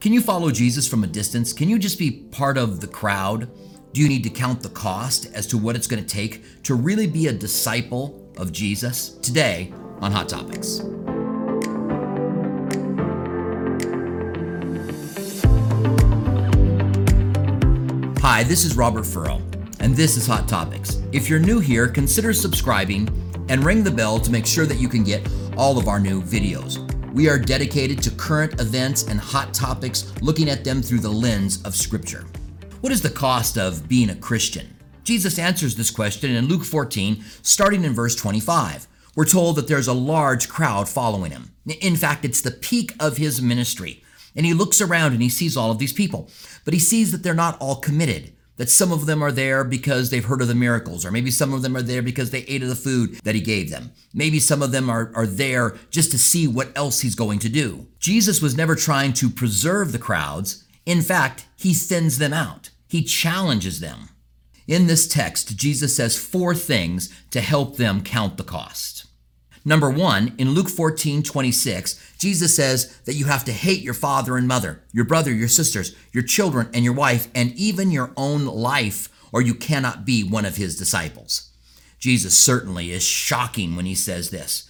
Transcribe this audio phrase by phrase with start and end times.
[0.00, 1.52] Can you follow Jesus from a distance?
[1.52, 3.50] Can you just be part of the crowd?
[3.92, 6.74] Do you need to count the cost as to what it's going to take to
[6.74, 9.10] really be a disciple of Jesus?
[9.18, 10.78] Today on Hot Topics.
[18.22, 19.42] Hi, this is Robert Furrow,
[19.80, 21.02] and this is Hot Topics.
[21.12, 23.06] If you're new here, consider subscribing
[23.50, 25.28] and ring the bell to make sure that you can get
[25.58, 26.89] all of our new videos.
[27.12, 31.60] We are dedicated to current events and hot topics, looking at them through the lens
[31.62, 32.24] of Scripture.
[32.82, 34.76] What is the cost of being a Christian?
[35.02, 38.86] Jesus answers this question in Luke 14, starting in verse 25.
[39.16, 41.50] We're told that there's a large crowd following him.
[41.80, 44.04] In fact, it's the peak of his ministry.
[44.36, 46.30] And he looks around and he sees all of these people,
[46.64, 50.10] but he sees that they're not all committed that some of them are there because
[50.10, 52.62] they've heard of the miracles, or maybe some of them are there because they ate
[52.62, 53.90] of the food that he gave them.
[54.12, 57.48] Maybe some of them are, are there just to see what else he's going to
[57.48, 57.86] do.
[58.00, 60.62] Jesus was never trying to preserve the crowds.
[60.84, 64.10] In fact, he thins them out, he challenges them.
[64.68, 69.06] In this text, Jesus says four things to help them count the cost.
[69.64, 74.36] Number one, in Luke 14, 26, Jesus says that you have to hate your father
[74.36, 78.46] and mother, your brother, your sisters, your children, and your wife, and even your own
[78.46, 81.50] life, or you cannot be one of his disciples.
[81.98, 84.68] Jesus certainly is shocking when he says this.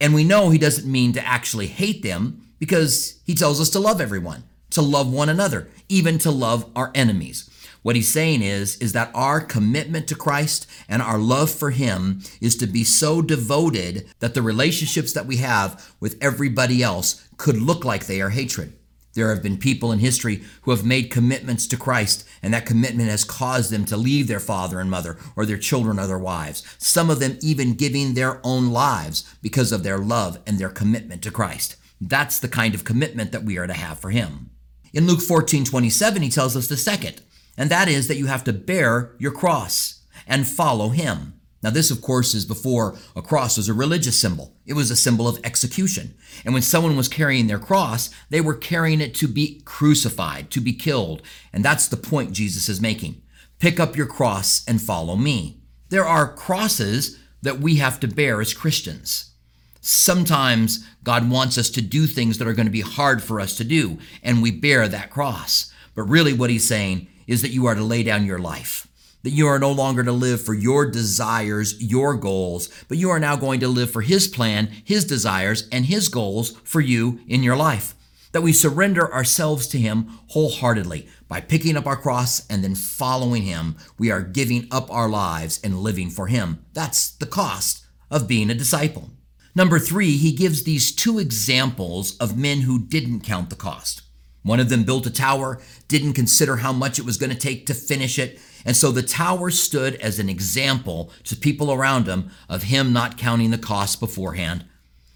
[0.00, 3.80] And we know he doesn't mean to actually hate them because he tells us to
[3.80, 7.50] love everyone, to love one another, even to love our enemies.
[7.82, 12.20] What he's saying is, is that our commitment to Christ and our love for him
[12.40, 17.56] is to be so devoted that the relationships that we have with everybody else could
[17.56, 18.74] look like they are hatred.
[19.14, 23.08] There have been people in history who have made commitments to Christ, and that commitment
[23.08, 26.62] has caused them to leave their father and mother or their children or their wives.
[26.78, 31.22] Some of them even giving their own lives because of their love and their commitment
[31.22, 31.76] to Christ.
[32.00, 34.50] That's the kind of commitment that we are to have for Him.
[34.92, 37.20] In Luke 14 27, he tells us the second
[37.58, 41.34] and that is that you have to bear your cross and follow him.
[41.60, 44.54] Now, this, of course, is before a cross was a religious symbol.
[44.64, 46.14] It was a symbol of execution.
[46.44, 50.60] And when someone was carrying their cross, they were carrying it to be crucified, to
[50.60, 51.20] be killed.
[51.52, 53.20] And that's the point Jesus is making.
[53.58, 55.60] Pick up your cross and follow me.
[55.88, 59.32] There are crosses that we have to bear as Christians.
[59.80, 63.56] Sometimes God wants us to do things that are going to be hard for us
[63.56, 65.72] to do, and we bear that cross.
[65.94, 68.88] But really, what he's saying is that you are to lay down your life.
[69.22, 73.20] That you are no longer to live for your desires, your goals, but you are
[73.20, 77.44] now going to live for His plan, His desires, and His goals for you in
[77.44, 77.94] your life.
[78.32, 81.08] That we surrender ourselves to Him wholeheartedly.
[81.28, 85.60] By picking up our cross and then following Him, we are giving up our lives
[85.62, 86.64] and living for Him.
[86.72, 89.10] That's the cost of being a disciple.
[89.54, 94.02] Number three, he gives these two examples of men who didn't count the cost.
[94.48, 97.66] One of them built a tower, didn't consider how much it was going to take
[97.66, 102.30] to finish it, and so the tower stood as an example to people around him
[102.48, 104.64] of him not counting the cost beforehand.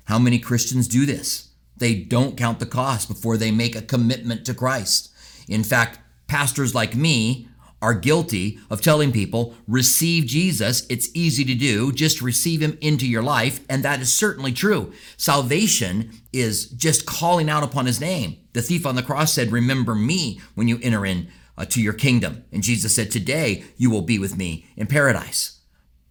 [0.05, 1.49] How many Christians do this?
[1.75, 5.11] They don't count the cost before they make a commitment to Christ.
[5.49, 7.49] In fact, pastors like me
[7.83, 10.87] are guilty of telling people, receive Jesus.
[10.89, 11.93] It's easy to do.
[11.93, 13.61] Just receive him into your life.
[13.69, 14.93] And that is certainly true.
[15.17, 18.39] Salvation is just calling out upon his name.
[18.53, 21.29] The thief on the cross said, remember me when you enter in
[21.59, 22.45] uh, to your kingdom.
[22.53, 25.59] And Jesus said, today you will be with me in paradise.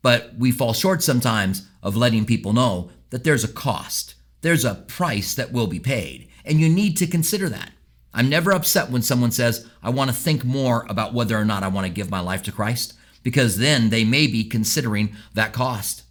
[0.01, 4.15] But we fall short sometimes of letting people know that there's a cost.
[4.41, 6.27] There's a price that will be paid.
[6.43, 7.71] And you need to consider that.
[8.13, 11.63] I'm never upset when someone says, I want to think more about whether or not
[11.63, 15.53] I want to give my life to Christ, because then they may be considering that
[15.53, 16.03] cost.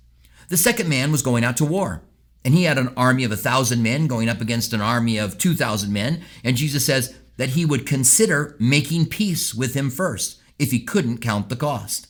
[0.49, 2.03] The second man was going out to war,
[2.45, 5.37] and he had an army of a thousand men going up against an army of
[5.37, 10.71] 2,000 men, and Jesus says that he would consider making peace with him first if
[10.71, 12.07] he couldn't count the cost.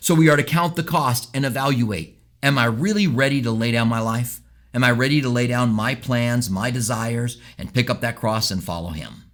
[0.00, 3.72] So we are to count the cost and evaluate Am I really ready to lay
[3.72, 4.40] down my life?
[4.72, 8.52] Am I ready to lay down my plans, my desires, and pick up that cross
[8.52, 9.24] and follow him?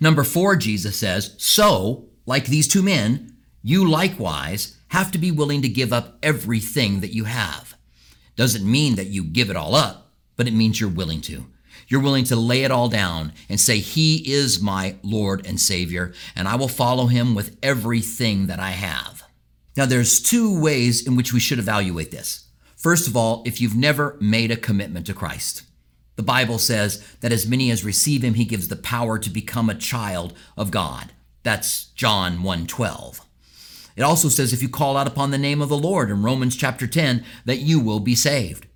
[0.00, 5.62] Number four, Jesus says, So, like these two men, you likewise have to be willing
[5.62, 7.76] to give up everything that you have.
[8.36, 11.46] Doesn't mean that you give it all up, but it means you're willing to.
[11.88, 16.14] You're willing to lay it all down and say, He is my Lord and Savior,
[16.34, 19.24] and I will follow Him with everything that I have.
[19.76, 22.46] Now, there's two ways in which we should evaluate this.
[22.76, 25.62] First of all, if you've never made a commitment to Christ.
[26.20, 29.70] The Bible says that as many as receive him, he gives the power to become
[29.70, 31.14] a child of God.
[31.44, 33.22] That's John 1:12.
[33.96, 36.56] It also says if you call out upon the name of the Lord in Romans
[36.56, 38.66] chapter 10 that you will be saved.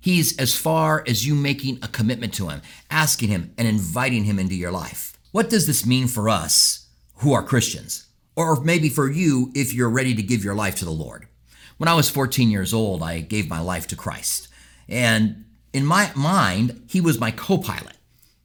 [0.00, 4.38] He's as far as you making a commitment to him, asking him and inviting him
[4.38, 5.12] into your life.
[5.30, 6.86] What does this mean for us
[7.16, 8.06] who are Christians?
[8.34, 11.28] Or maybe for you if you're ready to give your life to the Lord.
[11.76, 14.48] When I was 14 years old, I gave my life to Christ.
[14.88, 17.96] And in my mind, He was my co pilot.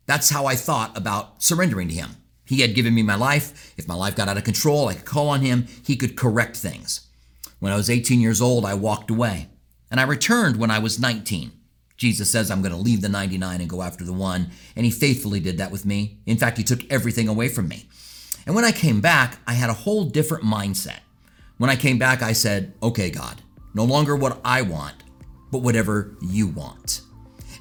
[0.05, 2.17] That's how I thought about surrendering to Him.
[2.43, 3.73] He had given me my life.
[3.77, 5.67] If my life got out of control, I could call on Him.
[5.85, 7.07] He could correct things.
[7.59, 9.47] When I was 18 years old, I walked away.
[9.91, 11.51] And I returned when I was 19.
[11.95, 14.49] Jesus says, I'm going to leave the 99 and go after the one.
[14.75, 16.19] And he faithfully did that with me.
[16.25, 17.87] In fact, he took everything away from me.
[18.45, 21.01] And when I came back, I had a whole different mindset.
[21.57, 23.41] When I came back, I said, Okay, God,
[23.73, 24.95] no longer what I want,
[25.51, 27.01] but whatever you want.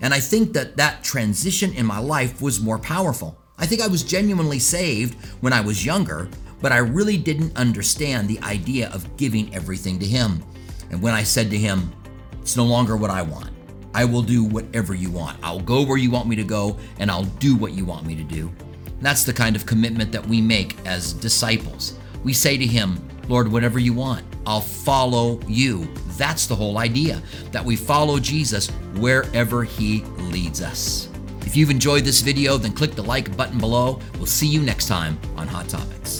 [0.00, 3.36] And I think that that transition in my life was more powerful.
[3.58, 6.28] I think I was genuinely saved when I was younger,
[6.60, 10.42] but I really didn't understand the idea of giving everything to Him.
[10.90, 11.92] And when I said to Him,
[12.40, 13.50] It's no longer what I want,
[13.94, 15.38] I will do whatever you want.
[15.42, 18.14] I'll go where you want me to go, and I'll do what you want me
[18.14, 18.52] to do.
[19.00, 21.98] That's the kind of commitment that we make as disciples.
[22.24, 25.86] We say to Him, Lord, whatever you want, I'll follow you.
[26.16, 27.22] That's the whole idea,
[27.52, 30.00] that we follow Jesus wherever He
[30.32, 31.10] leads us.
[31.42, 34.00] If you've enjoyed this video, then click the like button below.
[34.14, 36.17] We'll see you next time on Hot Topics.